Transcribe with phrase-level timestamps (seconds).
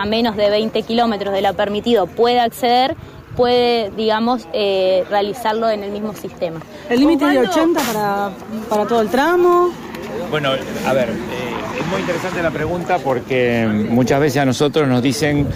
[0.00, 2.96] a menos de 20 kilómetros de la permitido puede acceder,
[3.36, 6.60] puede, digamos, eh, realizarlo en el mismo sistema.
[6.88, 8.30] ¿El límite es de 80 para,
[8.70, 9.70] para todo el tramo?
[10.30, 10.52] Bueno,
[10.86, 15.46] a ver, eh, es muy interesante la pregunta porque muchas veces a nosotros nos dicen,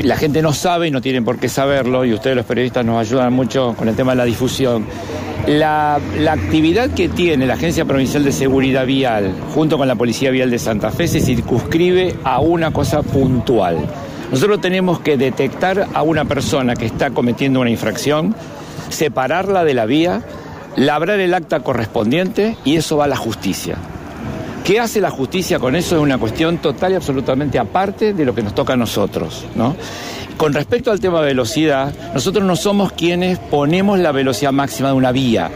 [0.00, 3.00] la gente no sabe y no tienen por qué saberlo, y ustedes los periodistas nos
[3.00, 4.84] ayudan mucho con el tema de la difusión.
[5.46, 6.00] La,
[6.30, 10.58] actividad que tiene la Agencia Provincial de Seguridad Vial junto con la Policía Vial de
[10.58, 13.78] Santa Fe se circunscribe a una cosa puntual.
[14.30, 18.34] Nosotros tenemos que detectar a una persona que está cometiendo una infracción,
[18.90, 20.22] separarla de la vía,
[20.76, 23.76] labrar el acta correspondiente y eso va a la justicia.
[24.68, 25.96] ¿Qué hace la justicia con eso?
[25.96, 29.74] Es una cuestión total y absolutamente aparte de lo que nos toca a nosotros, ¿no?
[30.36, 34.94] Con respecto al tema de velocidad, nosotros no somos quienes ponemos la velocidad máxima de
[34.94, 35.50] una vía,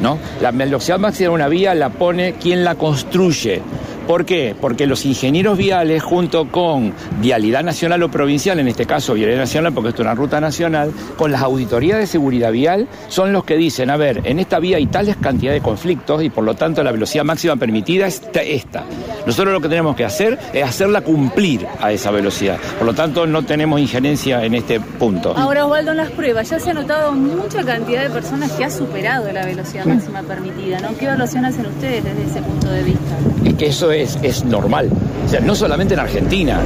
[0.00, 0.18] ¿no?
[0.40, 3.62] La velocidad máxima de una vía la pone quien la construye.
[4.08, 4.56] ¿Por qué?
[4.58, 9.74] Porque los ingenieros viales, junto con Vialidad Nacional o Provincial, en este caso Vialidad Nacional,
[9.74, 13.58] porque esto es una ruta nacional, con las auditorías de seguridad vial, son los que
[13.58, 16.82] dicen, a ver, en esta vía hay tales cantidades de conflictos y por lo tanto
[16.82, 18.82] la velocidad máxima permitida es esta.
[19.26, 22.56] Nosotros lo que tenemos que hacer es hacerla cumplir a esa velocidad.
[22.78, 25.36] Por lo tanto, no tenemos injerencia en este punto.
[25.36, 28.70] Ahora, Osvaldo, en las pruebas ya se ha notado mucha cantidad de personas que ha
[28.70, 30.96] superado la velocidad máxima permitida, ¿no?
[30.96, 33.18] ¿Qué evaluación hacen ustedes desde ese punto de vista?
[33.56, 34.88] Que eso es, es normal.
[35.24, 36.60] O sea, no solamente en Argentina,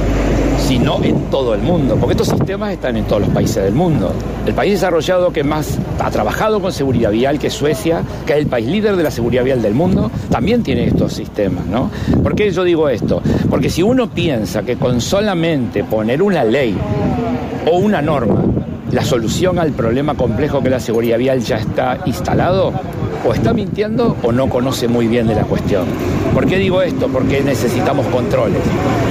[0.57, 4.13] sino en todo el mundo, porque estos sistemas están en todos los países del mundo.
[4.45, 8.39] El país desarrollado que más ha trabajado con seguridad vial, que es Suecia, que es
[8.39, 11.89] el país líder de la seguridad vial del mundo, también tiene estos sistemas, ¿no?
[12.21, 13.21] ¿Por qué yo digo esto?
[13.49, 16.77] Porque si uno piensa que con solamente poner una ley
[17.69, 18.43] o una norma,
[18.91, 22.71] la solución al problema complejo que la seguridad vial ya está instalado,
[23.25, 25.85] o está mintiendo o no conoce muy bien de la cuestión.
[26.33, 27.07] ¿Por qué digo esto?
[27.07, 28.59] Porque necesitamos controles.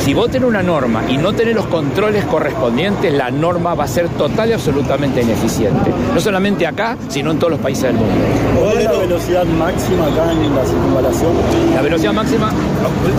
[0.01, 3.89] Si vos tenés una norma y no tenés los controles correspondientes, la norma va a
[3.89, 5.91] ser total y absolutamente ineficiente.
[6.15, 8.15] No solamente acá, sino en todos los países del mundo.
[8.59, 11.33] ¿Cuál es la velocidad máxima acá en la circunvalación?
[11.75, 12.53] La velocidad máxima,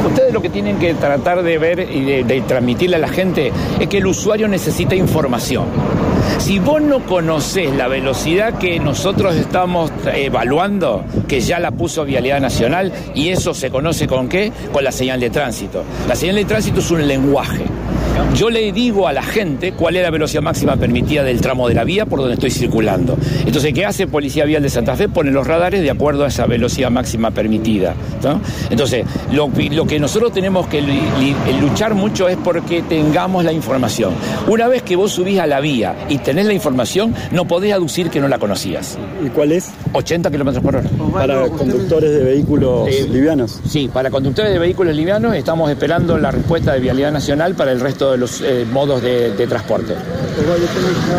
[0.06, 3.52] ustedes lo que tienen que tratar de ver y de, de transmitirle a la gente
[3.80, 5.66] es que el usuario necesita información.
[6.40, 10.83] Si vos no conocés la velocidad que nosotros estamos evaluando,
[11.28, 14.52] que ya la puso Vialidad Nacional, y eso se conoce con qué?
[14.72, 15.84] Con la señal de tránsito.
[16.08, 17.64] La señal de tránsito es un lenguaje.
[18.36, 21.76] Yo le digo a la gente cuál es la velocidad máxima permitida del tramo de
[21.76, 23.18] la vía por donde estoy circulando.
[23.46, 25.08] Entonces, ¿qué hace Policía Vial de Santa Fe?
[25.08, 27.94] Pone los radares de acuerdo a esa velocidad máxima permitida.
[28.24, 28.42] ¿no?
[28.70, 30.82] Entonces, lo, lo, que nosotros tenemos que
[31.62, 34.14] luchar mucho es porque tengamos la información.
[34.48, 38.10] Una vez que vos subís a la vía y tenés la información, no podés aducir
[38.10, 38.98] que no la conocías.
[39.24, 39.72] ¿Y cuál es?
[39.94, 40.90] 80 kilómetros por hora.
[41.14, 43.62] Para conductores de vehículos eh, livianos.
[43.66, 47.80] Sí, para conductores de vehículos livianos estamos esperando la respuesta de Vialidad Nacional para el
[47.80, 49.94] resto de los eh, modos de, de, transporte.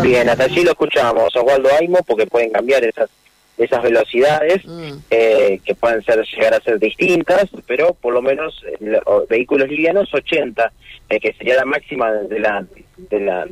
[0.02, 3.08] Bien, hasta allí lo escuchamos, Osvaldo Aimo, porque pueden cambiar esas
[3.56, 4.92] esas velocidades mm.
[5.10, 10.12] eh, que pueden ser llegar a ser distintas, pero por lo menos eh, vehículos livianos
[10.12, 10.72] 80,
[11.08, 12.66] eh, que sería la máxima de la
[12.96, 13.46] de la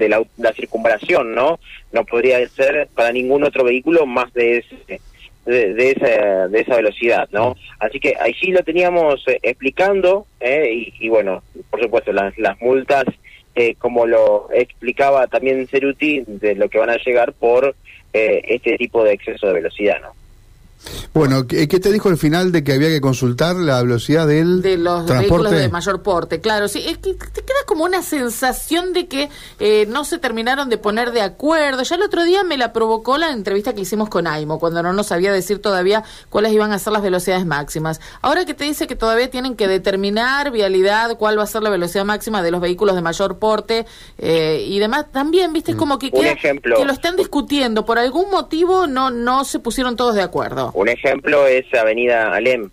[0.00, 1.60] de la, la, circunvalación, ¿no?
[1.92, 5.00] No podría ser para ningún otro vehículo más de ese
[5.46, 7.56] de, de, esa, de esa velocidad, ¿no?
[7.78, 12.36] Así que ahí sí lo teníamos eh, explicando eh, y, y, bueno, por supuesto, las,
[12.38, 13.04] las multas,
[13.54, 17.74] eh, como lo explicaba también Ceruti, de lo que van a llegar por
[18.12, 20.08] este tipo de exceso de velocidad, ¿no?
[21.12, 24.78] Bueno, ¿qué te dijo al final de que había que consultar la velocidad del de
[24.78, 25.44] los transporte?
[25.44, 26.40] vehículos de mayor porte?
[26.40, 29.28] Claro, sí, es que te queda como una sensación de que
[29.60, 31.84] eh, no se terminaron de poner de acuerdo.
[31.84, 34.92] Ya el otro día me la provocó la entrevista que hicimos con Aimo, cuando no
[34.92, 38.00] nos sabía decir todavía cuáles iban a ser las velocidades máximas.
[38.22, 41.70] Ahora que te dice que todavía tienen que determinar vialidad, cuál va a ser la
[41.70, 43.86] velocidad máxima de los vehículos de mayor porte
[44.18, 47.84] eh, y demás, también, viste, es como que, queda, ejemplo, que lo están discutiendo.
[47.84, 50.72] Por algún motivo no, no se pusieron todos de acuerdo.
[50.74, 52.70] Un ejemplo es Avenida Alem,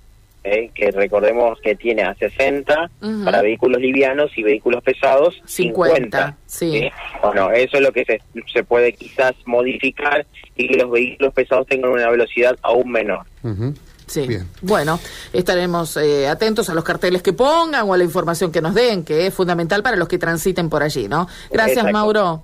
[0.54, 0.72] ¿eh?
[0.74, 3.26] que recordemos que tiene a 60 uh -huh.
[3.26, 5.98] para vehículos livianos y vehículos pesados 50.
[5.98, 6.72] 50 sí.
[6.72, 6.90] ¿sí?
[7.22, 8.22] Bueno, eso es lo que se,
[8.52, 10.26] se, puede quizás modificar
[10.56, 13.26] y que los vehículos pesados tengan una velocidad aún menor.
[13.44, 13.76] Uh -huh.
[14.08, 14.26] Sí.
[14.26, 14.48] Bien.
[14.62, 15.00] Bueno,
[15.34, 19.04] estaremos eh, atentos a los carteles que pongan o a la información que nos den,
[19.04, 21.28] que es fundamental para los que transiten por allí, ¿no?
[21.52, 21.92] Gracias, Exacto.
[21.92, 22.44] Mauro.